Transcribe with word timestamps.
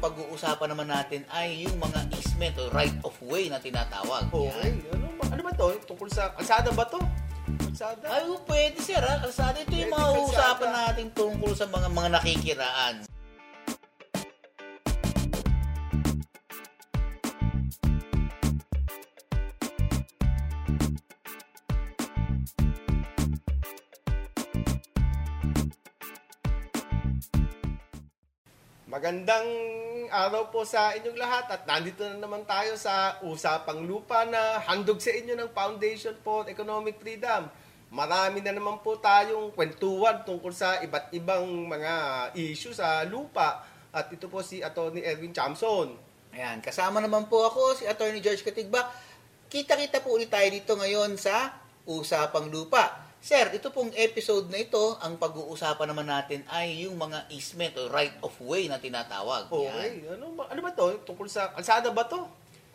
pag-uusapan 0.00 0.68
naman 0.68 0.88
natin 0.88 1.22
ay 1.30 1.62
yung 1.62 1.76
mga 1.76 2.08
easement 2.10 2.56
o 2.56 2.72
right 2.72 2.96
of 3.02 3.14
way 3.22 3.46
na 3.46 3.56
tinatawag. 3.56 4.26
Okay. 4.26 4.80
Yan. 4.80 4.96
Ano, 4.96 5.06
ba- 5.14 5.30
ano 5.30 5.40
ba 5.42 5.52
to? 5.52 5.66
Tungkol 5.84 6.08
sa 6.08 6.32
kalsada 6.32 6.72
ba 6.72 6.84
to? 6.84 7.00
Kalsada? 7.60 8.04
Ay, 8.08 8.24
oh, 8.24 8.40
pwede 8.44 8.78
sir 8.78 8.98
ha. 8.98 9.20
Kalsada 9.20 9.58
ito 9.58 9.70
yung 9.70 9.86
Pwede 9.86 9.94
mga 9.94 10.08
kalsada. 10.10 10.26
usapan 10.26 10.70
natin 10.72 11.06
tungkol 11.12 11.52
sa 11.52 11.66
mga 11.66 11.88
mga 11.88 12.08
nakikiraan. 12.12 12.94
Magandang 28.90 29.46
araw 30.10 30.50
po 30.50 30.66
sa 30.66 30.90
inyong 30.90 31.14
lahat 31.14 31.46
at 31.46 31.62
nandito 31.62 32.02
na 32.02 32.26
naman 32.26 32.42
tayo 32.42 32.74
sa 32.74 33.22
Usapang 33.22 33.86
Lupa 33.86 34.26
na 34.26 34.58
handog 34.66 34.98
sa 34.98 35.14
inyo 35.14 35.38
ng 35.38 35.54
Foundation 35.54 36.10
for 36.26 36.50
Economic 36.50 36.98
Freedom. 36.98 37.46
Marami 37.94 38.42
na 38.42 38.50
naman 38.50 38.82
po 38.82 38.98
tayong 38.98 39.54
kwentuhan 39.54 40.26
tungkol 40.26 40.50
sa 40.50 40.82
iba't 40.82 41.14
ibang 41.14 41.46
mga 41.70 41.94
issue 42.34 42.74
sa 42.74 43.06
lupa. 43.06 43.62
At 43.94 44.10
ito 44.10 44.26
po 44.26 44.42
si 44.42 44.58
Atty. 44.58 45.06
Erwin 45.06 45.30
Chamson. 45.30 45.94
Ayan, 46.34 46.58
kasama 46.58 46.98
naman 46.98 47.30
po 47.30 47.46
ako, 47.46 47.78
si 47.78 47.86
Attorney 47.86 48.18
George 48.18 48.42
Katigbak. 48.42 48.90
Kita-kita 49.46 50.02
po 50.02 50.18
ulit 50.18 50.34
tayo 50.34 50.50
dito 50.50 50.74
ngayon 50.74 51.14
sa 51.14 51.62
Usapang 51.86 52.50
Lupa. 52.50 53.09
Sir, 53.20 53.52
ito 53.52 53.68
pong 53.68 53.92
episode 54.00 54.48
na 54.48 54.64
ito, 54.64 54.96
ang 55.04 55.20
pag-uusapan 55.20 55.92
naman 55.92 56.08
natin 56.08 56.40
ay 56.48 56.88
yung 56.88 56.96
mga 56.96 57.28
easement 57.28 57.76
o 57.76 57.92
right 57.92 58.16
of 58.24 58.32
way 58.40 58.64
na 58.64 58.80
tinatawag. 58.80 59.44
Yan. 59.52 59.60
Okay, 59.60 59.92
ano 60.08 60.32
ba, 60.32 60.48
ano 60.48 60.60
ba 60.64 60.72
to? 60.72 61.04
Tungkol 61.04 61.28
sa 61.28 61.52
kalsada 61.52 61.92
ba 61.92 62.08
to? 62.08 62.24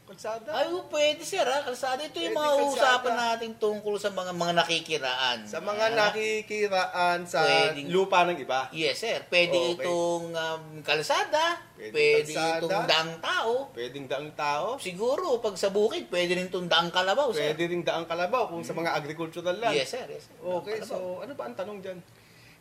Kalsada? 0.05 0.53
Ay, 0.53 0.69
oh, 0.69 0.85
pwede 0.85 1.25
sir 1.25 1.41
ha. 1.41 1.65
Kalsada 1.65 1.97
ito 1.99 2.21
yung 2.21 2.29
Pwede 2.29 2.37
mga 2.37 2.53
kalsada. 2.53 2.69
usapan 2.69 3.13
natin 3.17 3.51
tungkol 3.57 3.97
sa 3.97 4.13
mga 4.13 4.31
mga 4.31 4.53
nakikiraan. 4.55 5.37
Sa 5.43 5.57
mga 5.59 5.85
Yan. 5.87 5.97
nakikiraan 5.97 7.19
sa 7.25 7.41
Pwedeng- 7.41 7.89
lupa 7.89 8.21
ng 8.23 8.37
iba. 8.37 8.69
Yes 8.69 9.01
sir, 9.01 9.25
pwede 9.27 9.57
Okay. 9.57 9.81
itong 9.81 10.25
um, 10.29 10.63
kalsada, 10.79 11.57
Pwede 11.73 11.89
pwede, 11.89 12.31
kalsada. 12.31 12.61
itong 12.61 12.85
daang 12.85 13.13
tao. 13.17 13.51
Pwedeng 13.73 14.05
daang 14.05 14.29
tao. 14.37 14.67
Siguro, 14.77 15.41
pag 15.41 15.57
sa 15.57 15.73
bukid, 15.73 16.05
pwede 16.07 16.37
rin 16.37 16.53
itong 16.53 16.69
daang 16.69 16.93
kalabaw, 16.93 17.33
sir. 17.33 17.49
Pwede 17.49 17.65
ring 17.65 17.81
daang 17.81 18.05
kalabaw 18.05 18.45
kung 18.45 18.61
sa 18.61 18.77
mga 18.77 18.93
agricultural 18.93 19.57
land. 19.57 19.73
Yes 19.73 19.89
sir, 19.89 20.05
yes 20.05 20.29
sir. 20.29 20.37
Okay, 20.37 20.85
so 20.85 21.25
ano 21.25 21.33
ba 21.33 21.49
ang 21.49 21.57
tanong 21.57 21.81
dyan? 21.81 21.97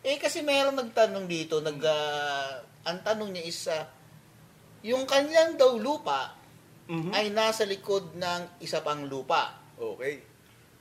Eh 0.01 0.17
kasi 0.17 0.41
meron 0.41 0.81
nagtanong 0.81 1.29
dito, 1.29 1.61
nag 1.61 1.77
ah, 1.81 2.57
ang 2.85 3.05
tanong 3.05 3.31
niya 3.31 3.45
is 3.45 3.69
ah, 3.69 3.85
yung 4.81 5.05
kanyang 5.05 5.57
daw 5.57 5.77
lupa 5.77 6.41
Mhm. 6.85 7.11
ay 7.17 7.33
nasa 7.33 7.65
likod 7.65 8.13
ng 8.17 8.61
isa 8.61 8.85
pang 8.85 9.09
lupa. 9.09 9.57
Okay. 9.75 10.21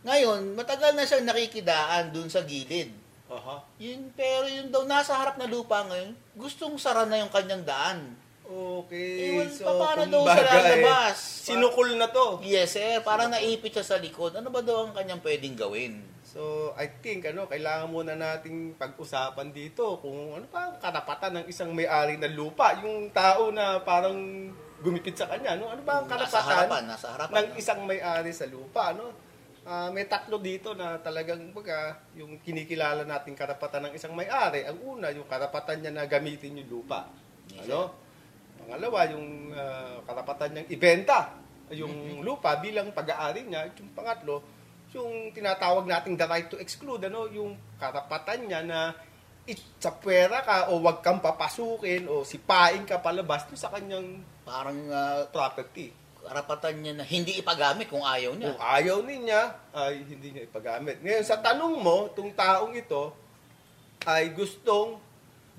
Ngayon, 0.04 0.52
matagal 0.54 0.92
na 0.94 1.08
siyang 1.08 1.24
nakikidaan 1.24 2.12
dun 2.12 2.28
sa 2.28 2.44
gilid. 2.44 2.92
Aha. 3.32 3.64
Yun, 3.80 4.12
pero 4.14 4.46
yung 4.52 4.70
daw 4.70 4.84
nasa 4.84 5.16
harap 5.16 5.40
na 5.40 5.48
lupa 5.48 5.80
ngayon, 5.88 6.12
gustong 6.36 6.76
sara 6.76 7.08
na 7.08 7.24
yung 7.24 7.32
kanyang 7.32 7.64
daan. 7.64 8.14
Okay. 8.44 9.32
Ewan, 9.34 9.48
so, 9.48 9.64
paano 9.64 10.04
daw 10.12 10.28
kumbaga, 10.28 10.44
siya 10.44 10.52
eh, 10.52 10.64
lalabas? 10.84 11.16
Sinukol 11.48 11.90
na 11.96 12.08
to. 12.12 12.44
Yes, 12.44 12.76
sir. 12.76 13.00
Parang 13.02 13.32
naipit 13.32 13.72
siya 13.72 13.88
sa 13.88 13.98
likod. 13.98 14.36
Ano 14.36 14.52
ba 14.52 14.60
daw 14.60 14.86
ang 14.86 14.94
kanyang 14.94 15.24
pwedeng 15.24 15.56
gawin? 15.56 16.04
So, 16.28 16.74
I 16.76 16.92
think, 17.00 17.24
ano, 17.24 17.48
kailangan 17.48 17.88
muna 17.88 18.14
nating 18.20 18.76
pag-usapan 18.76 19.56
dito 19.56 19.98
kung 20.04 20.36
ano 20.36 20.46
pa 20.52 20.70
ang 20.70 20.76
karapatan 20.78 21.40
ng 21.40 21.46
isang 21.48 21.72
may-ari 21.72 22.20
ng 22.20 22.36
lupa. 22.36 22.76
Yung 22.84 23.08
tao 23.16 23.50
na 23.56 23.80
parang 23.80 24.52
gumipit 24.84 25.16
sa 25.16 25.32
kanya, 25.32 25.56
no? 25.56 25.72
Ano 25.72 25.82
ba 25.88 26.04
ang 26.04 26.08
Nasa 26.12 26.44
karapatan 26.44 26.44
harapan, 26.68 26.84
nasa 26.86 27.08
harapan. 27.16 27.36
ng 27.40 27.50
isang 27.56 27.82
may-ari 27.88 28.32
sa 28.36 28.46
lupa, 28.46 28.92
no? 28.92 29.16
Ah, 29.64 29.88
may 29.96 30.04
tatlo 30.04 30.44
dito 30.44 30.76
na 30.76 31.00
talagang 31.00 31.40
baga, 31.56 31.96
yung 32.20 32.36
kinikilala 32.44 33.08
nating 33.08 33.40
karapatan 33.40 33.88
ng 33.88 33.94
isang 33.96 34.12
may-ari. 34.12 34.68
Ang 34.68 35.00
una, 35.00 35.08
yung 35.16 35.24
karapatan 35.24 35.80
niya 35.80 35.92
na 35.96 36.04
gamitin 36.04 36.60
yung 36.60 36.84
lupa. 36.84 37.08
Yes, 37.48 37.72
ano? 37.72 37.96
Pangalawa, 38.60 39.00
yung 39.16 39.56
ah, 39.56 40.04
karapatan 40.04 40.52
niyang 40.52 40.70
ibenta 40.70 41.44
yung 41.74 42.22
lupa 42.22 42.60
bilang 42.60 42.92
pag-aari 42.94 43.48
niya. 43.48 43.72
At 43.72 43.76
Yung 43.80 43.92
pangatlo, 43.96 44.44
yung 44.94 45.34
tinatawag 45.34 45.90
nating 45.90 46.20
the 46.20 46.28
right 46.28 46.48
to 46.52 46.60
exclude, 46.62 47.02
ano, 47.08 47.26
yung 47.32 47.56
karapatan 47.82 48.46
niya 48.46 48.62
na 48.62 48.80
itsapwera 49.44 50.40
ka 50.40 50.72
o 50.72 50.80
wag 50.80 51.04
kang 51.04 51.20
papasukin 51.20 52.08
o 52.08 52.24
sipain 52.24 52.88
ka 52.88 53.04
palabas 53.04 53.44
doon 53.48 53.60
sa 53.60 53.72
kanyang 53.72 54.24
Parang 54.44 54.80
ah, 54.92 55.24
property. 55.32 55.92
karapatan 56.24 56.80
niya 56.80 56.94
na 56.96 57.04
hindi 57.04 57.36
ipagamit 57.36 57.92
kung 57.92 58.04
ayaw 58.04 58.32
niya. 58.32 58.56
Kung 58.56 58.64
ayaw 58.64 58.98
niya, 59.04 59.42
ay 59.76 60.08
hindi 60.08 60.32
niya 60.32 60.48
ipagamit. 60.48 61.04
Ngayon, 61.04 61.24
sa 61.28 61.44
tanong 61.44 61.84
mo, 61.84 62.08
itong 62.08 62.32
taong 62.32 62.72
ito 62.72 63.12
ay 64.08 64.32
gustong 64.32 65.04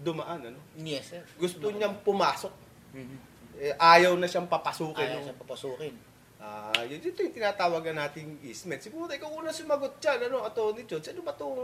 dumaan. 0.00 0.40
Ano? 0.40 0.60
Yes, 0.80 1.12
sir. 1.12 1.20
Gusto 1.36 1.68
niyang 1.68 2.00
pumasok. 2.00 2.52
Mhm. 2.96 3.16
Eh, 3.60 3.76
ayaw 3.76 4.16
na 4.16 4.24
siyang 4.24 4.48
papasukin. 4.48 5.04
Ayaw 5.04 5.20
no? 5.20 5.24
siya 5.28 5.36
papasukin. 5.36 5.94
Ah, 6.40 6.80
yun 6.84 7.00
ito 7.00 7.20
yung 7.24 7.36
tinatawagan 7.36 7.96
nating 8.00 8.40
easement. 8.44 8.80
Siguro 8.80 9.08
ikaw 9.08 9.32
una 9.32 9.52
sumagot 9.52 10.00
dyan, 10.00 10.28
ano, 10.28 10.44
Atty. 10.48 10.84
Jones, 10.88 11.08
ano 11.12 11.20
ba 11.24 11.32
itong 11.32 11.60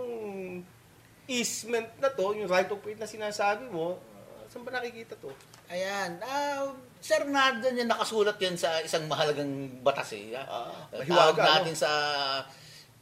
easement 1.27 1.89
na 1.97 2.09
to, 2.09 2.33
yung 2.33 2.47
right 2.47 2.67
of 2.67 2.81
way 2.81 2.95
na 2.95 3.05
sinasabi 3.05 3.67
mo, 3.67 3.97
ah, 4.15 4.45
saan 4.47 4.63
ba 4.63 4.73
nakikita 4.73 5.17
to? 5.17 5.31
Ayan. 5.67 6.19
Ah, 6.21 6.71
sir, 6.99 7.23
nandun 7.25 7.77
yan, 7.77 7.87
nakasulat 7.87 8.37
yan 8.37 8.55
sa 8.55 8.81
isang 8.81 9.07
mahalagang 9.07 9.51
batas 9.81 10.11
eh. 10.13 10.35
Ah, 10.35 10.71
Tawag 10.91 11.07
mahiwaga, 11.35 11.43
natin 11.63 11.75
sa 11.75 11.91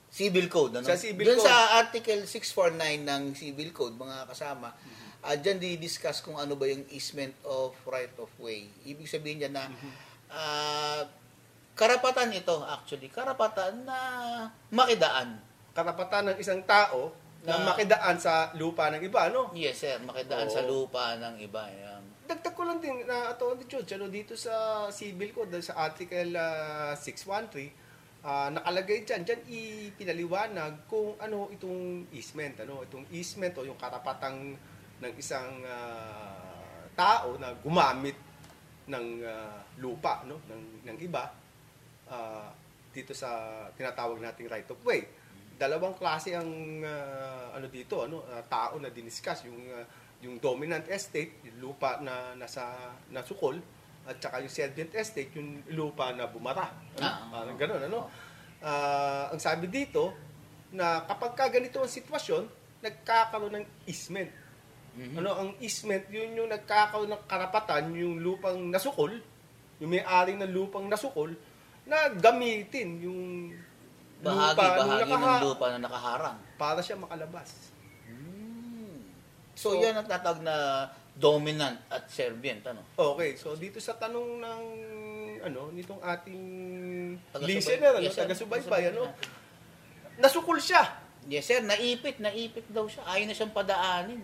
Civil 0.08 0.48
Code. 0.48 0.80
Ano? 0.80 0.84
Sa 0.84 0.96
Civil 0.96 1.24
Doon 1.26 1.38
Code. 1.38 1.46
sa 1.46 1.56
Article 1.78 2.22
649 2.24 3.04
ng 3.04 3.22
Civil 3.32 3.70
Code, 3.70 3.94
mga 3.94 4.24
kasama, 4.26 4.72
Mm-hmm. 4.72 5.06
ah 5.20 5.34
dyan 5.34 5.58
di-discuss 5.58 6.22
kung 6.22 6.38
ano 6.38 6.54
ba 6.54 6.64
yung 6.64 6.86
easement 6.88 7.34
of 7.42 7.74
right 7.84 8.14
of 8.16 8.30
way. 8.38 8.70
Ibig 8.84 9.04
sabihin 9.04 9.42
niya 9.42 9.50
na 9.50 9.66
Mm-hmm. 9.66 9.92
ah, 10.30 11.02
karapatan 11.72 12.30
ito, 12.30 12.54
actually, 12.64 13.08
karapatan 13.08 13.82
na 13.82 13.98
makidaan. 14.68 15.38
Karapatan 15.72 16.32
ng 16.32 16.38
isang 16.38 16.58
tao 16.64 17.14
na, 17.46 17.54
Na- 17.54 17.66
makidaan 17.74 18.16
sa 18.18 18.50
lupa 18.58 18.90
ng 18.90 19.02
iba, 19.04 19.30
no? 19.30 19.54
Yes, 19.54 19.86
sir, 19.86 19.98
makidaan 20.02 20.50
Oo. 20.50 20.54
sa 20.54 20.62
lupa 20.66 21.14
ng 21.20 21.38
iba. 21.38 21.62
Ayan. 21.70 22.02
Dagdag 22.28 22.52
ko 22.52 22.62
lang 22.66 22.82
din 22.82 23.08
na 23.08 23.32
Atty. 23.32 23.64
George, 23.70 23.96
ano, 23.96 24.10
dito 24.12 24.36
sa 24.36 24.86
Civil 24.92 25.32
Code, 25.32 25.62
sa 25.64 25.80
Article 25.80 26.34
ah, 26.36 26.92
613, 26.98 27.72
ah, 28.26 28.52
nakalagay 28.52 29.06
dyan, 29.06 29.22
dyan 29.24 29.40
ipinaliwanag 29.48 30.84
kung 30.90 31.16
ano 31.16 31.48
itong 31.54 32.10
easement, 32.12 32.58
ano, 32.66 32.84
itong 32.84 33.06
easement 33.14 33.54
o 33.56 33.64
yung 33.64 33.78
karapatang 33.78 34.52
ng 34.98 35.12
isang 35.16 35.62
ah, 35.64 36.84
tao 36.98 37.38
na 37.38 37.54
gumamit 37.62 38.18
ng 38.90 39.06
ah, 39.24 39.62
lupa, 39.78 40.26
no, 40.26 40.42
ng, 40.50 40.84
ng 40.84 40.96
iba, 41.00 41.32
ah, 42.10 42.50
dito 42.92 43.14
sa 43.14 43.62
tinatawag 43.78 44.18
nating 44.18 44.50
right 44.50 44.68
of 44.68 44.80
way. 44.82 45.06
Dalawang 45.58 45.98
klase 45.98 46.38
ang 46.38 46.48
ah, 46.86 47.58
ano 47.58 47.66
dito, 47.66 48.06
ano, 48.06 48.22
ah, 48.30 48.42
tao 48.46 48.78
na 48.78 48.94
diniscuss, 48.94 49.50
yung 49.50 49.58
ah, 49.74 49.84
yung 50.22 50.38
dominant 50.42 50.86
estate, 50.90 51.42
yung 51.46 51.70
lupa 51.70 51.98
na 52.02 52.34
nasa 52.34 52.94
nasukol, 53.10 53.58
at 54.08 54.16
saka 54.18 54.40
yung 54.42 54.50
servient 54.50 54.90
estate, 54.96 55.30
yung 55.36 55.62
lupa 55.74 56.10
na 56.14 56.26
bumara. 56.26 56.70
Ano? 56.98 57.04
Ah, 57.04 57.18
Parang 57.30 57.58
ganun, 57.58 57.82
ano? 57.82 58.00
Ah, 58.62 59.30
ang 59.30 59.38
sabi 59.42 59.70
dito, 59.70 60.14
na 60.72 61.04
kapag 61.06 61.32
ka 61.36 61.44
ganito 61.48 61.80
ang 61.80 61.90
sitwasyon, 61.90 62.44
nagkakaroon 62.82 63.54
ng 63.58 63.66
easement. 63.88 64.30
Mhm. 64.98 65.14
Ano, 65.22 65.30
ang 65.38 65.50
easement, 65.62 66.04
yun 66.10 66.34
yung 66.34 66.50
nagkakaroon 66.50 67.10
ng 67.10 67.22
karapatan, 67.30 67.94
yung 67.94 68.18
lupang 68.18 68.58
nasukol, 68.70 69.14
yung 69.78 69.90
may-ari 69.90 70.34
ng 70.34 70.50
lupang 70.50 70.90
nasukol, 70.90 71.30
na 71.88 72.10
gamitin 72.12 73.00
yung 73.00 73.20
Bahagi, 74.18 74.58
lupa 74.58 74.64
bahagi 74.76 75.02
ng 75.04 75.10
nakaha- 75.14 75.42
lupa 75.42 75.66
na 75.68 75.78
nakaharang. 75.78 76.38
para 76.56 76.80
siya 76.80 76.96
makalabas. 76.96 77.70
Hmm. 78.04 78.98
So, 79.54 79.72
So- 79.72 79.78
yan 79.78 79.94
ang 79.94 80.06
tatawag 80.06 80.42
na 80.42 80.86
dominant 81.14 81.78
at 81.86 82.06
servient, 82.06 82.62
ano? 82.64 82.82
Okay, 82.94 83.34
so 83.34 83.54
dito 83.54 83.78
sa 83.78 83.94
tanong 83.94 84.38
ng 84.38 84.62
ano 85.40 85.70
nitong 85.70 85.98
ating 85.98 86.42
Taga-subay- 87.28 87.54
listener, 87.54 87.92
ano, 87.92 88.02
Yes, 88.02 88.14
taga-subaybay, 88.14 88.82
ano, 88.90 89.02
nasukol 90.16 90.58
siya. 90.58 90.82
Yes, 91.26 91.44
sir. 91.44 91.60
Naipit. 91.60 92.18
Naipit 92.18 92.66
daw 92.68 92.86
siya. 92.86 93.02
Ayaw 93.04 93.26
na 93.26 93.34
siyang 93.34 93.52
padaanin. 93.52 94.22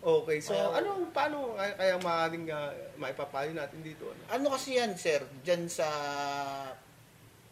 Okay, 0.00 0.40
so 0.40 0.50
Ayaw. 0.50 0.80
ano, 0.80 0.90
paano 1.12 1.52
kaya, 1.54 1.72
kaya 1.76 1.94
maaaring 1.96 2.48
uh, 2.48 2.72
maipapayo 2.96 3.52
natin 3.52 3.80
dito? 3.80 4.08
Ano? 4.08 4.20
Ano 4.32 4.46
kasi 4.56 4.74
yan, 4.74 4.96
sir? 4.96 5.20
Diyan 5.44 5.68
sa 5.68 5.86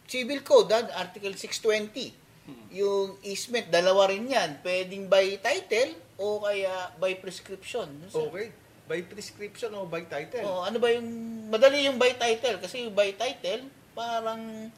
Civil 0.08 0.40
Code, 0.40 0.72
ah, 0.72 1.05
Article 1.05 1.37
620. 1.37 2.16
Hmm. 2.49 2.64
Yung 2.72 3.20
easement, 3.20 3.69
dalawa 3.69 4.08
rin 4.08 4.25
yan. 4.25 4.64
Pwedeng 4.64 5.05
by 5.05 5.37
title 5.38 5.93
o 6.16 6.40
kaya 6.40 6.96
by 6.96 7.12
prescription. 7.20 7.87
Sir. 8.08 8.25
Okay. 8.25 8.49
By 8.88 9.05
prescription 9.05 9.69
o 9.76 9.84
by 9.84 10.08
title? 10.08 10.49
O, 10.49 10.64
ano 10.64 10.81
ba 10.81 10.88
yung, 10.88 11.05
madali 11.52 11.84
yung 11.84 12.00
by 12.00 12.16
title. 12.16 12.56
Kasi 12.56 12.88
yung 12.88 12.96
by 12.96 13.12
title, 13.12 13.69
parang, 13.93 14.72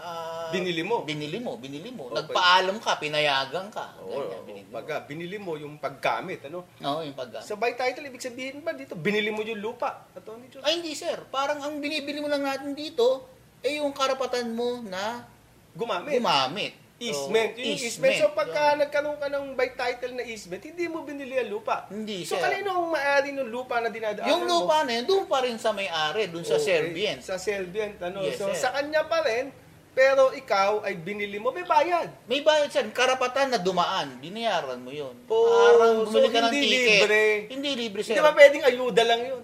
ah, 0.00 0.48
Binili 0.48 0.80
mo. 0.80 1.04
Binili 1.04 1.36
mo, 1.36 1.60
binili 1.60 1.92
mo. 1.92 2.08
Okay. 2.08 2.24
Nagpaalam 2.24 2.80
ka, 2.80 2.96
pinayagan 2.96 3.68
ka. 3.68 3.92
Oo, 4.00 4.08
Ganyan, 4.08 4.40
oo, 4.40 4.46
binili 4.48 4.64
mo. 4.64 4.72
baga, 4.72 4.94
binili 5.04 5.36
mo 5.36 5.52
yung 5.60 5.76
paggamit, 5.76 6.48
ano? 6.48 6.64
Oo, 6.80 7.04
yung 7.04 7.12
paggamit. 7.12 7.44
Sa 7.44 7.60
by 7.60 7.76
title, 7.76 8.08
ibig 8.08 8.24
sabihin 8.24 8.64
ba 8.64 8.72
dito, 8.72 8.96
binili 8.96 9.28
mo 9.28 9.44
yung 9.44 9.60
lupa? 9.60 10.08
Attorney? 10.16 10.48
Ay, 10.64 10.80
hindi 10.80 10.96
sir. 10.96 11.28
Parang 11.28 11.60
ang 11.60 11.76
binibili 11.76 12.24
mo 12.24 12.32
lang 12.32 12.40
natin 12.40 12.72
dito, 12.72 13.35
eh 13.66 13.74
yung 13.76 13.90
karapatan 13.90 14.46
mo 14.48 14.80
na 14.82 15.26
Gumamit. 15.74 16.14
gumamit. 16.14 16.72
Easement. 16.96 17.52
Oo, 17.52 17.60
Yung 17.60 17.76
easement. 17.76 18.16
So 18.16 18.32
pagka 18.32 18.72
nagkaroon 18.74 19.20
ka 19.20 19.28
ng 19.28 19.52
by 19.52 19.68
title 19.70 20.16
na 20.16 20.24
easement, 20.24 20.62
hindi 20.62 20.88
mo 20.88 21.02
binili 21.02 21.36
ang 21.36 21.52
lupa. 21.52 21.84
Hindi, 21.86 22.24
So 22.24 22.32
sir. 22.32 22.40
kanino 22.40 22.72
ang 22.72 22.88
may-ari 22.88 23.36
ng 23.36 23.44
lupa 23.46 23.84
na 23.84 23.92
dinadaanan 23.92 24.24
Yung 24.26 24.48
mo? 24.48 24.64
lupa 24.64 24.80
na 24.80 24.92
yun, 24.94 25.04
doon 25.04 25.24
pa 25.26 25.44
rin 25.44 25.58
sa 25.58 25.70
may-ari, 25.70 26.24
doon 26.26 26.40
sa 26.42 26.56
Okay. 26.56 26.64
Serbian. 26.72 27.20
Sa 27.20 27.36
Serbian, 27.36 27.92
ano. 28.00 28.24
Yes, 28.24 28.38
so 28.38 28.48
sir. 28.48 28.56
sa 28.58 28.68
kanya 28.72 29.04
pa 29.04 29.20
rin, 29.20 29.52
pero 29.92 30.32
ikaw 30.32 30.80
ay 30.82 30.96
binili 30.96 31.36
mo, 31.36 31.52
may 31.52 31.64
bayad. 31.64 32.08
May 32.24 32.40
bayad 32.40 32.68
sir, 32.70 32.88
karapatan 32.90 33.52
na 33.52 33.58
dumaan, 33.58 34.16
binayaran 34.16 34.80
mo 34.80 34.88
yun. 34.88 35.12
Oo, 35.26 35.52
Parang 35.52 36.00
so 36.02 36.16
bumili 36.16 36.28
ka 36.30 36.38
ng 36.38 36.48
hindi 36.48 36.60
ticket. 36.62 36.80
libre. 36.96 37.22
Hindi 37.50 37.70
libre 37.76 38.00
sir. 38.00 38.12
Hindi 38.12 38.24
ba 38.24 38.32
pwedeng 38.32 38.64
ayuda 38.64 39.02
lang 39.04 39.20
yun? 39.22 39.42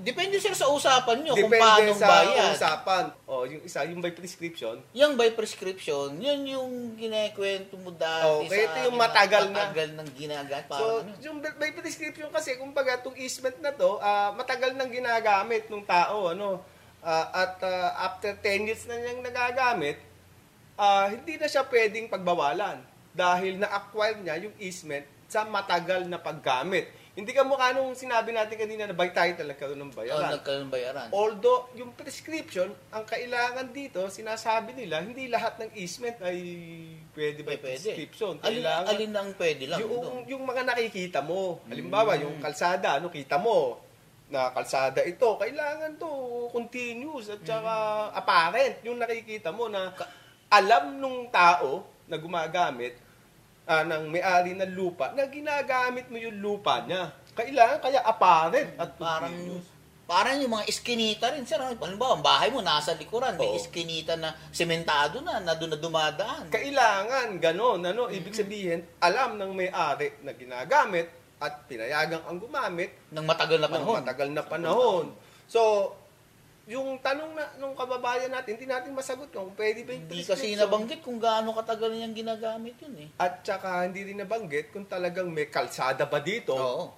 Depende 0.00 0.36
sir 0.36 0.52
sa 0.52 0.68
usapan 0.68 1.24
nyo 1.24 1.32
kung 1.32 1.48
Depende 1.48 1.64
paano 1.64 1.90
sa 1.96 2.06
bayad. 2.06 2.52
usapan. 2.52 3.04
O, 3.24 3.48
yung 3.48 3.62
isa, 3.64 3.80
yung 3.88 4.00
by 4.00 4.12
prescription, 4.12 4.76
Yung 4.92 5.16
by 5.16 5.32
prescription, 5.32 6.20
yun 6.20 6.40
yung 6.44 6.70
kinekwento 6.94 7.80
mo 7.80 7.88
dati 7.88 8.44
Okay, 8.44 8.68
sa 8.68 8.76
ito 8.76 8.78
yung 8.86 8.98
matagal 9.00 9.44
na. 9.48 9.56
matagal 9.64 9.88
nang 9.96 10.10
ginagamit. 10.12 10.68
So, 10.68 11.00
ano. 11.00 11.10
yung 11.20 11.36
by 11.40 11.70
prescription 11.72 12.28
kasi, 12.28 12.60
kumbaga, 12.60 13.00
itong 13.00 13.16
easement 13.16 13.56
na 13.58 13.72
to, 13.72 13.96
ah, 13.98 14.36
matagal 14.36 14.76
nang 14.76 14.92
ginagamit 14.92 15.66
ng 15.66 15.84
tao, 15.84 16.28
ano, 16.28 16.60
Ah, 17.00 17.32
at 17.32 17.56
ah, 17.64 18.12
after 18.12 18.36
10 18.36 18.68
years 18.68 18.84
na 18.84 19.00
niyang 19.00 19.24
nagagamit, 19.24 19.96
ah, 20.76 21.08
hindi 21.08 21.40
na 21.40 21.48
siya 21.48 21.64
pwedeng 21.64 22.12
pagbawalan 22.12 22.76
dahil 23.16 23.56
na-acquire 23.56 24.20
niya 24.20 24.36
yung 24.44 24.56
easement 24.60 25.08
sa 25.24 25.48
matagal 25.48 26.04
na 26.04 26.20
paggamit. 26.20 26.92
Hindi 27.10 27.34
ka 27.34 27.42
mukha 27.42 27.74
nung 27.74 27.90
sinabi 27.92 28.30
natin 28.30 28.54
kanina 28.54 28.86
na 28.86 28.94
by 28.94 29.10
title 29.10 29.50
nagkaroon 29.50 29.82
ng 29.82 29.90
Oh, 29.90 29.98
bayaran. 29.98 30.30
nagkaroon 30.30 30.70
bayaran. 30.70 31.08
Although, 31.10 31.66
yung 31.74 31.90
prescription, 31.92 32.70
ang 32.88 33.02
kailangan 33.02 33.66
dito, 33.70 34.06
sinasabi 34.06 34.78
nila, 34.78 35.02
hindi 35.02 35.26
lahat 35.26 35.58
ng 35.58 35.70
easement 35.74 36.22
ay 36.22 36.38
pwede 37.10 37.42
by 37.42 37.58
Pwede, 37.58 37.82
prescription. 37.82 38.38
Alin, 38.38 38.62
Kailangan, 38.62 38.86
alin 38.88 39.12
ang 39.12 39.30
pwede 39.34 39.64
lang 39.66 39.78
yung, 39.80 39.90
doon? 39.92 40.22
yung 40.30 40.42
mga 40.44 40.62
nakikita 40.64 41.18
mo, 41.20 41.58
halimbawa, 41.66 42.14
Mm. 42.14 42.22
yung 42.22 42.36
kalsada, 42.38 42.88
ano, 42.96 43.10
kita 43.10 43.36
mo, 43.36 43.82
na 44.30 44.54
kalsada 44.54 45.02
ito, 45.02 45.34
kailangan 45.34 45.98
to 45.98 46.06
continuous 46.48 47.26
at 47.28 47.42
saka 47.42 47.74
apparent. 48.14 48.78
Yung 48.86 48.94
nakikita 48.94 49.50
mo 49.50 49.66
na 49.66 49.90
alam 50.46 50.94
nung 50.96 51.26
tao 51.28 51.82
na 52.06 52.14
gumagamit 52.14 52.94
ah, 53.66 53.84
ng 53.84 54.08
may-ari 54.08 54.56
ng 54.56 54.72
lupa 54.72 55.12
na 55.12 55.28
ginagamit 55.28 56.08
mo 56.08 56.16
yung 56.16 56.38
lupa 56.40 56.84
niya. 56.84 57.12
Kailangan 57.34 57.78
kaya 57.80 58.00
apparent 58.04 58.70
at 58.76 58.90
Parang 58.96 59.34
parang 60.10 60.42
yung 60.42 60.50
mga 60.50 60.66
iskinita 60.66 61.30
rin 61.30 61.46
sir. 61.46 61.62
Halimbawa, 61.62 62.18
ang 62.18 62.24
bahay 62.26 62.50
mo 62.50 62.58
nasa 62.58 62.98
likuran, 62.98 63.38
may 63.38 63.46
Oo. 63.46 63.54
iskinita 63.54 64.18
na 64.18 64.34
sementado 64.50 65.22
na, 65.22 65.38
na 65.38 65.54
doon 65.54 65.70
na 65.70 65.78
dumadaan. 65.78 66.50
Kailangan 66.50 67.38
ganon, 67.38 67.78
ano, 67.86 68.10
ibig 68.10 68.34
sabihin, 68.34 68.82
alam 68.98 69.38
ng 69.38 69.54
may-ari 69.54 70.18
na 70.26 70.34
ginagamit 70.34 71.06
at 71.38 71.62
pinayagang 71.70 72.26
ang 72.26 72.42
gumamit 72.42 72.90
ng 73.14 73.22
matagal 73.22 73.62
na 73.62 73.70
ng 73.70 73.72
panahon. 73.72 73.96
matagal 74.02 74.28
na 74.34 74.42
panahon. 74.42 75.06
So, 75.46 75.94
yung 76.70 77.02
tanong 77.02 77.34
na 77.34 77.50
nung 77.58 77.74
kababayan 77.74 78.30
natin, 78.30 78.54
hindi 78.54 78.70
natin 78.70 78.94
masagot 78.94 79.26
kung 79.34 79.50
pwede 79.58 79.82
ba 79.82 79.90
yung 79.90 80.06
Hindi 80.06 80.22
kasi 80.22 80.54
nabanggit 80.54 81.02
kung 81.02 81.18
gaano 81.18 81.50
katagal 81.50 81.90
niyang 81.90 82.14
ginagamit 82.14 82.78
yun 82.78 82.94
eh. 82.94 83.08
At 83.18 83.42
saka 83.42 83.82
hindi 83.82 84.06
rin 84.06 84.22
nabanggit 84.22 84.70
kung 84.70 84.86
talagang 84.86 85.26
may 85.34 85.50
kalsada 85.50 86.06
ba 86.06 86.22
dito 86.22 86.54
Oo. 86.54 86.94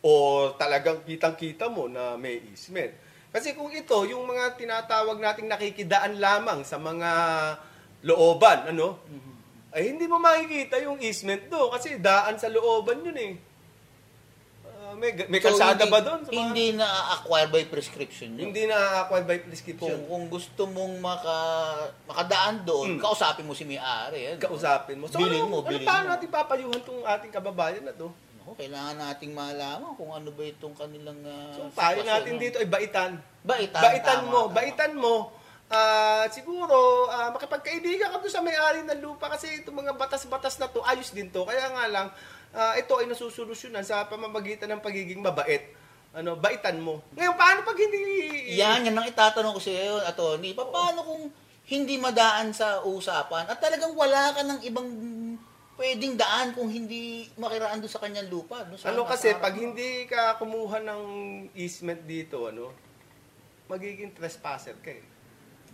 o 0.00 0.12
talagang 0.56 1.04
kitang-kita 1.04 1.68
mo 1.68 1.84
na 1.84 2.16
may 2.16 2.40
easement. 2.48 2.96
Kasi 3.28 3.52
kung 3.52 3.68
ito, 3.68 4.08
yung 4.08 4.24
mga 4.24 4.56
tinatawag 4.56 5.20
nating 5.20 5.52
nakikidaan 5.52 6.16
lamang 6.16 6.64
sa 6.64 6.80
mga 6.80 7.10
looban, 8.08 8.72
ano, 8.72 8.96
ay 9.76 9.92
hindi 9.92 10.08
mo 10.08 10.16
makikita 10.16 10.80
yung 10.80 10.96
easement 11.04 11.44
do 11.52 11.68
kasi 11.68 12.00
daan 12.00 12.40
sa 12.40 12.48
looban 12.48 13.04
yun 13.04 13.20
eh. 13.20 13.32
May, 14.98 15.10
may 15.26 15.38
So, 15.38 15.46
kalsada 15.48 15.78
hindi- 15.80 15.94
ba 15.94 16.00
doon? 16.00 16.20
mga- 16.22 16.34
Hindi 16.34 16.66
na-acquire 16.74 17.48
by 17.48 17.62
prescription 17.64 18.28
yun. 18.34 18.50
Hindi 18.50 18.66
na-acquire 18.66 19.22
by 19.22 19.36
Kung, 19.36 19.46
prescription. 19.46 19.96
kung 20.04 20.24
gusto 20.26 20.62
mong 20.66 20.94
maka, 20.98 21.36
makadaan 22.04 22.56
doon, 22.62 22.88
Hmm. 22.92 23.00
kausapin 23.00 23.46
mo 23.46 23.54
si 23.54 23.62
may-ari. 23.62 24.34
Ano? 24.34 24.42
Kausapin 24.42 24.98
mo. 24.98 25.06
So, 25.06 25.16
Bilhin 25.16 25.40
ano, 25.40 25.48
mo, 25.48 25.58
ano, 25.60 25.68
bilhin 25.68 25.86
paano 25.86 26.04
mo. 26.04 26.12
natin 26.12 26.28
papayuhan 26.28 26.80
tong 26.82 27.00
ating 27.00 27.30
kababayan 27.30 27.82
na 27.82 27.94
to? 27.94 28.10
Ako, 28.40 28.56
kailangan 28.56 28.96
nating 28.98 29.32
malaman 29.32 29.90
kung 29.94 30.10
ano 30.10 30.28
ba 30.28 30.42
itong 30.42 30.74
kanilang 30.74 31.20
uh, 31.22 31.54
So, 31.54 31.70
payo 31.70 32.02
natin 32.02 32.34
dito 32.36 32.58
ay 32.58 32.66
baitan. 32.66 33.22
Baitan, 33.40 33.80
Baitan 33.80 34.18
tama, 34.20 34.28
mo, 34.28 34.40
tama. 34.44 34.54
baitan 34.54 34.92
mo. 34.92 35.14
Ah, 35.68 36.24
siguro, 36.26 36.76
ah, 37.06 37.28
makipagkaibigan 37.28 38.08
ka 38.08 38.16
doon 38.16 38.32
sa 38.32 38.40
may-ari 38.40 38.82
ng 38.82 39.04
lupa 39.04 39.28
kasi 39.28 39.60
itong 39.60 39.76
mga 39.76 39.92
batas-batas 39.94 40.56
na 40.56 40.64
to, 40.64 40.80
ayos 40.80 41.12
din 41.12 41.28
to. 41.28 41.44
Kaya 41.44 41.68
nga 41.68 41.84
lang, 41.86 42.08
ah, 42.52 42.74
ito 42.76 42.92
ay 42.96 43.06
nasusolusyonan 43.06 43.84
sa 43.84 44.06
pamamagitan 44.06 44.70
ng 44.72 44.82
pagiging 44.84 45.20
mabait. 45.20 45.74
Ano, 46.12 46.40
baitan 46.40 46.80
mo. 46.80 47.04
Ngayon, 47.12 47.36
paano 47.36 47.60
pag 47.62 47.76
hindi... 47.76 48.00
Yan, 48.56 48.80
yan 48.88 48.96
ang 48.96 49.04
itatanong 49.04 49.52
ko 49.52 49.60
sa 49.60 49.70
iyo, 49.70 50.00
attorney. 50.00 50.56
Pa- 50.56 50.66
Paano 50.66 51.04
kung 51.04 51.22
hindi 51.68 52.00
madaan 52.00 52.56
sa 52.56 52.80
usapan 52.80 53.44
at 53.44 53.60
talagang 53.60 53.92
wala 53.92 54.32
ka 54.32 54.40
ng 54.40 54.60
ibang 54.64 54.88
pwedeng 55.76 56.16
daan 56.16 56.56
kung 56.56 56.66
hindi 56.66 57.28
makiraan 57.36 57.78
doon 57.78 57.92
sa 57.92 58.00
kanyang 58.00 58.32
lupa? 58.32 58.64
Doon 58.64 58.80
sa 58.80 58.88
Ano 58.88 59.04
kasi, 59.04 59.36
pag 59.36 59.52
hindi 59.52 60.08
ka 60.08 60.40
kumuha 60.40 60.80
ng 60.80 61.02
easement 61.54 62.02
dito, 62.02 62.48
ano, 62.48 62.72
magiging 63.68 64.16
trespasser 64.16 64.80
ka 64.80 64.90
eh. 64.90 65.04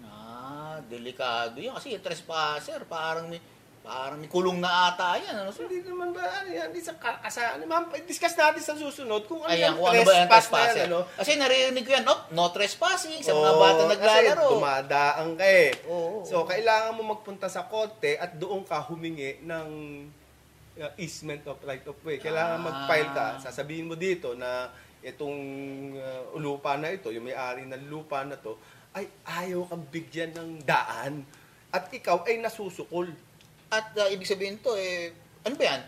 Ah, 0.03 0.83
delikado 0.85 1.63
yan. 1.63 1.79
Kasi 1.79 1.95
trespasser, 2.03 2.83
parang 2.85 3.31
may, 3.31 3.39
parang 3.85 4.17
may 4.17 4.33
kulong 4.33 4.65
na 4.65 4.89
ata 4.89 5.21
yan. 5.21 5.45
Ano? 5.45 5.53
So, 5.53 5.69
hindi 5.69 5.85
naman 5.85 6.17
ba, 6.17 6.25
ano 6.25 6.49
yan, 6.49 6.73
isang 6.73 6.97
kasa, 6.97 7.61
ano, 7.61 7.69
ma'am, 7.69 7.93
discuss 8.09 8.33
natin 8.33 8.65
sa 8.65 8.73
susunod 8.73 9.29
kung 9.29 9.45
ano 9.45 9.53
Ayan, 9.53 9.77
yung 9.77 9.85
kung 9.85 9.93
ano 9.93 10.01
ba 10.01 10.13
yung 10.17 10.31
trespass 10.33 10.73
na 10.73 10.81
yan, 10.81 10.89
ano. 10.89 10.99
Kasi 11.13 11.31
naririnig 11.37 11.85
ko 11.85 11.91
yan, 11.93 12.05
oh, 12.09 12.21
no 12.33 12.49
trespassing 12.49 13.21
sa 13.21 13.37
mga 13.37 13.53
Oo, 13.53 13.61
bata 13.61 13.83
naglalaro. 13.85 14.41
Kasi 14.41 14.55
dumadaan 14.57 15.29
ka 15.37 15.45
eh. 15.45 15.71
Oo. 15.93 16.25
So, 16.25 16.49
kailangan 16.49 16.97
mo 16.97 17.13
magpunta 17.13 17.53
sa 17.53 17.69
korte 17.69 18.17
at 18.17 18.41
doon 18.41 18.65
ka 18.65 18.81
humingi 18.81 19.45
ng 19.45 19.69
uh, 20.81 20.93
easement 20.97 21.45
of 21.45 21.61
right 21.61 21.85
of 21.85 22.01
way. 22.01 22.17
Kailangan 22.17 22.57
Ah. 22.57 22.65
mag-file 22.65 23.11
ka. 23.13 23.27
Sasabihin 23.45 23.85
mo 23.85 24.01
dito 24.01 24.33
na 24.33 24.73
itong 25.05 25.37
uh, 25.93 26.33
lupa 26.41 26.81
na 26.81 26.89
ito, 26.89 27.13
yung 27.13 27.29
may-ari 27.29 27.69
ng 27.69 27.85
lupa 27.93 28.25
na 28.25 28.41
to, 28.41 28.57
ay 28.97 29.05
ayaw 29.45 29.69
kang 29.69 29.85
bigyan 29.93 30.33
ng 30.33 30.65
daan. 30.65 31.21
At 31.69 31.93
ikaw 31.93 32.25
ay 32.25 32.41
nasusukol. 32.41 33.13
At 33.71 33.95
uh, 33.97 34.09
ibig 34.13 34.29
sabihin 34.29 34.61
to, 34.61 34.75
eh, 34.77 35.15
ano 35.45 35.55
ba 35.55 35.65
yan? 35.65 35.83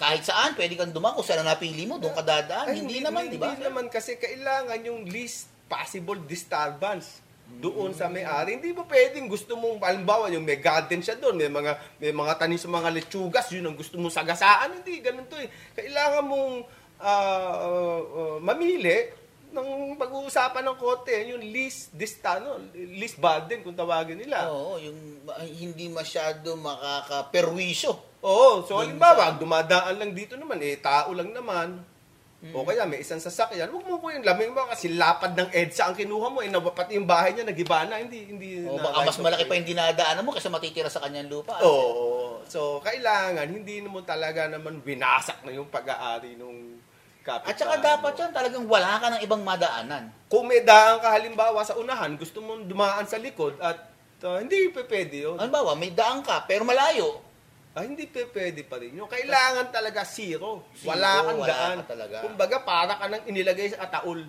Kahit 0.00 0.22
saan, 0.24 0.56
pwede 0.56 0.80
kang 0.80 0.96
dumaan 0.96 1.12
kung 1.12 1.26
saan 1.26 1.44
ang 1.44 1.52
napili 1.52 1.84
mo, 1.84 2.00
doon 2.00 2.16
ka 2.16 2.24
dadaan. 2.24 2.72
Ay, 2.72 2.80
hindi, 2.80 3.04
naman, 3.04 3.28
di 3.28 3.36
ba? 3.36 3.52
Hindi 3.52 3.68
naman 3.68 3.92
kasi 3.92 4.16
kailangan 4.16 4.80
yung 4.88 5.04
least 5.04 5.52
possible 5.68 6.16
disturbance 6.24 7.20
doon 7.60 7.92
sa 7.92 8.06
may-ari. 8.06 8.56
Hindi 8.56 8.70
mo 8.70 8.86
pwedeng 8.86 9.26
gusto 9.26 9.58
mong, 9.58 9.82
halimbawa, 9.82 10.30
yung 10.30 10.46
may 10.46 10.62
garden 10.62 11.02
siya 11.02 11.18
doon, 11.18 11.36
may 11.36 11.50
mga, 11.50 11.72
may 11.98 12.12
mga 12.14 12.32
tanim 12.38 12.56
sa 12.56 12.70
mga 12.70 12.88
lechugas, 12.94 13.50
yun 13.50 13.66
ang 13.66 13.76
gusto 13.76 13.98
mong 13.98 14.14
sagasaan. 14.14 14.80
Hindi, 14.80 15.02
ganun 15.02 15.26
to 15.26 15.36
eh. 15.36 15.50
Kailangan 15.74 16.24
mong 16.24 16.54
ah, 17.02 17.54
ah, 17.60 18.00
ah, 18.00 18.36
mamili 18.40 19.19
ng 19.50 19.98
pag-uusapan 19.98 20.62
ng 20.62 20.76
kote, 20.78 21.14
yung 21.30 21.42
least 21.42 21.90
dista, 21.94 22.38
no? 22.38 22.58
least 22.74 23.18
burden 23.18 23.66
kung 23.66 23.74
tawagin 23.74 24.18
nila. 24.18 24.46
Oo, 24.50 24.78
yung 24.78 24.96
hindi 25.58 25.90
masyado 25.90 26.54
makakaperwisyo. 26.54 27.92
Oo, 28.22 28.62
so 28.64 28.78
halimbawa, 28.78 29.34
sa- 29.34 29.38
dumadaan 29.40 29.94
lang 29.98 30.12
dito 30.14 30.38
naman, 30.38 30.62
eh, 30.62 30.78
tao 30.78 31.10
lang 31.10 31.34
naman. 31.34 31.82
Hmm. 32.40 32.56
O 32.56 32.64
kaya 32.64 32.88
may 32.88 33.04
isang 33.04 33.20
sasakyan, 33.20 33.68
huwag 33.68 33.84
mo 33.84 34.00
po 34.00 34.08
yung 34.08 34.24
lamig 34.24 34.48
mo 34.48 34.64
kasi 34.64 34.88
lapad 34.96 35.36
ng 35.36 35.52
EDSA 35.52 35.92
ang 35.92 35.96
kinuha 35.98 36.32
mo, 36.32 36.40
eh, 36.40 36.48
pati 36.72 36.96
yung 36.96 37.04
bahay 37.04 37.36
niya 37.36 37.44
nagiba 37.44 37.84
na, 37.84 38.00
hindi, 38.00 38.24
hindi 38.24 38.64
O 38.64 38.80
na 38.80 38.88
baka 38.88 39.12
mas 39.12 39.20
malaki 39.20 39.44
pa 39.44 39.60
yung 39.60 39.68
dinadaanan 39.68 40.24
mo 40.24 40.32
kaysa 40.32 40.48
matitira 40.48 40.88
sa 40.88 41.04
kanyang 41.04 41.28
lupa. 41.28 41.60
Oo, 41.60 42.40
so 42.48 42.80
kailangan, 42.80 43.44
hindi 43.44 43.84
mo 43.84 44.00
talaga 44.00 44.48
naman 44.48 44.80
winasak 44.80 45.44
na 45.44 45.52
yung 45.52 45.68
pag-aari 45.68 46.40
nung 46.40 46.80
kapitbahay 47.22 47.52
At 47.52 47.56
saka 47.56 47.74
dapat 47.78 48.12
yan, 48.16 48.30
talagang 48.32 48.64
wala 48.66 48.98
ka 48.98 49.06
ng 49.14 49.22
ibang 49.24 49.42
madaanan. 49.44 50.10
Kung 50.26 50.48
may 50.48 50.64
daan 50.64 50.98
ka 50.98 51.12
halimbawa 51.12 51.60
sa 51.62 51.76
unahan, 51.76 52.16
gusto 52.16 52.40
mong 52.40 52.66
dumaan 52.66 53.06
sa 53.06 53.20
likod 53.20 53.56
at 53.60 53.90
uh, 54.24 54.38
hindi 54.40 54.72
pa 54.72 54.84
pwede 54.84 55.28
yun. 55.28 55.36
Ba, 55.36 55.74
may 55.76 55.92
daan 55.94 56.24
ka, 56.24 56.44
pero 56.48 56.64
malayo. 56.64 57.30
Ah, 57.70 57.86
hindi 57.86 58.10
pe 58.10 58.26
pwede 58.34 58.66
pa 58.66 58.82
rin. 58.82 58.98
Yung 58.98 59.06
kailangan 59.06 59.70
talaga 59.70 60.02
zero. 60.02 60.66
Zero, 60.74 60.90
wala 60.90 61.22
kang 61.22 61.38
wala 61.38 61.54
daan. 61.54 61.76
ka 61.78 61.94
talaga. 61.94 62.16
Kumbaga, 62.26 62.56
para 62.66 62.98
ka 62.98 63.06
nang 63.06 63.22
inilagay 63.30 63.70
sa 63.70 63.86
ataul. 63.86 64.26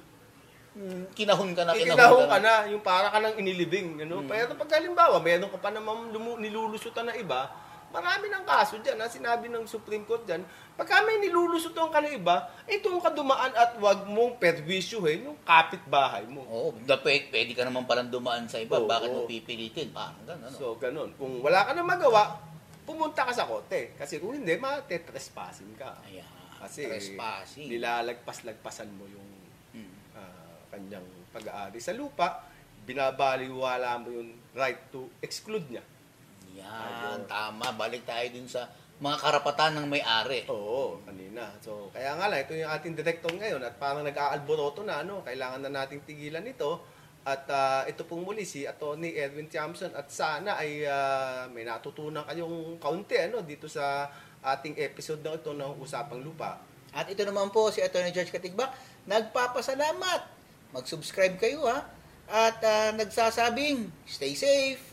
Mm, 0.72 1.10
Kinahon 1.18 1.52
ka 1.58 1.66
na, 1.66 1.74
kinahon, 1.74 1.98
Ikinahon 1.98 2.26
ka 2.30 2.38
na, 2.38 2.54
yung 2.70 2.84
para 2.86 3.10
ka 3.10 3.18
nang 3.18 3.36
inilibing. 3.42 4.06
Ano? 4.06 4.24
Pero 4.30 4.54
pag 4.54 4.70
halimbawa, 4.78 5.18
meron 5.18 5.50
ka 5.50 5.58
pa 5.58 5.74
naman 5.74 6.14
lumu- 6.14 6.38
nilulusutan 6.38 7.10
na 7.10 7.18
iba, 7.18 7.50
marami 7.92 8.28
ng 8.28 8.44
kaso 8.44 8.80
dyan. 8.80 8.98
Ha? 8.98 9.08
Sinabi 9.08 9.48
ng 9.48 9.68
Supreme 9.68 10.02
Court 10.02 10.24
dyan, 10.24 10.42
pagka 10.74 11.04
may 11.04 11.20
nilulusutan 11.20 11.92
ka 11.92 12.00
na 12.00 12.10
iba, 12.10 12.36
itong 12.66 12.98
kadumaan 12.98 13.52
at 13.54 13.76
wag 13.78 14.08
mong 14.08 14.40
perwisyuhin 14.40 15.28
yung 15.28 15.38
kapitbahay 15.44 16.26
mo. 16.26 16.42
Oo, 16.48 16.72
oh, 16.72 16.98
pwede, 17.04 17.28
pwede 17.30 17.52
ka 17.54 17.68
naman 17.68 17.86
palang 17.86 18.10
dumaan 18.10 18.48
sa 18.48 18.58
iba. 18.58 18.80
Oo, 18.80 18.88
Bakit 18.88 19.10
mo 19.12 19.22
oo. 19.24 19.30
pipilitin? 19.30 19.92
Parang 19.92 20.18
ganun, 20.24 20.48
ano? 20.48 20.56
So, 20.58 20.80
ganun. 20.80 21.12
Kung 21.16 21.44
wala 21.44 21.68
ka 21.68 21.76
na 21.76 21.84
magawa, 21.84 22.40
pumunta 22.82 23.28
ka 23.28 23.36
sa 23.36 23.46
kote. 23.46 23.94
Kasi 23.94 24.18
kung 24.18 24.34
hindi, 24.34 24.58
matetrespassin 24.58 25.76
ka. 25.78 26.02
Ayan, 26.08 26.26
Kasi 26.58 26.88
trespassing. 26.88 27.68
nilalagpas-lagpasan 27.70 28.90
mo 28.96 29.06
yung 29.06 29.30
Mm. 29.72 29.94
ah, 30.16 30.58
kanyang 30.68 31.08
pag-aari 31.32 31.80
sa 31.80 31.94
lupa, 31.94 32.44
binabaliwala 32.84 34.02
mo 34.02 34.10
yung 34.12 34.30
right 34.52 34.90
to 34.92 35.08
exclude 35.22 35.64
niya. 35.70 35.84
Yan, 36.58 37.24
tama. 37.28 37.72
Balik 37.76 38.04
tayo 38.04 38.28
dun 38.34 38.48
sa 38.48 38.68
mga 39.02 39.18
karapatan 39.18 39.82
ng 39.82 39.88
may-ari. 39.90 40.46
Oo, 40.46 41.02
kanina. 41.02 41.50
So, 41.58 41.90
kaya 41.90 42.14
nga 42.14 42.30
lang, 42.30 42.46
ito 42.46 42.54
yung 42.54 42.70
ating 42.70 42.94
director 42.94 43.34
ngayon 43.34 43.62
at 43.66 43.82
parang 43.82 44.06
nag-aalboroto 44.06 44.86
na, 44.86 45.02
ano, 45.02 45.26
kailangan 45.26 45.66
na 45.66 45.74
nating 45.74 46.06
tigilan 46.06 46.46
ito. 46.46 46.78
At 47.22 47.46
ah, 47.54 47.86
ito 47.86 48.02
pong 48.10 48.26
muli 48.26 48.46
si 48.50 48.66
Attorney 48.66 49.14
Edwin 49.14 49.46
Thompson 49.46 49.94
at 49.94 50.10
sana 50.10 50.58
ay 50.58 50.90
ah, 50.90 51.46
may 51.54 51.62
natutunan 51.62 52.26
kayong 52.26 52.82
kaunti 52.82 53.14
ano, 53.22 53.46
dito 53.46 53.70
sa 53.70 54.10
ating 54.42 54.78
episode 54.82 55.22
na 55.22 55.38
ito 55.38 55.54
ng 55.54 55.78
Usapang 55.78 56.22
Lupa. 56.22 56.58
At 56.90 57.06
ito 57.14 57.22
naman 57.22 57.54
po 57.54 57.70
si 57.70 57.78
Attorney 57.78 58.10
George 58.10 58.34
Katigbak, 58.34 58.74
nagpapasalamat. 59.06 60.22
Mag-subscribe 60.74 61.38
kayo 61.38 61.70
ha. 61.70 61.86
At 62.26 62.58
ah, 62.66 62.90
nagsasabing, 62.98 63.90
stay 64.10 64.34
safe, 64.34 64.91